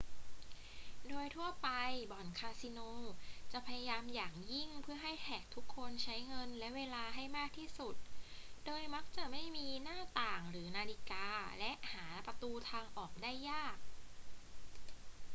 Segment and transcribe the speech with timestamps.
[1.07, 1.69] โดยทั่วไป
[2.11, 2.79] บ่อนคาสิโน
[3.51, 7.95] จะพยายามอย่างยิ่งเพื่อให้แขกทุกคนใช้เงินและเวลาให้มากที่สุด
[8.65, 11.27] โดยมักจะไม่มีหน้าต่างหรือนาฬิกา
[11.59, 13.77] และหาประตูทางออกได้ยาก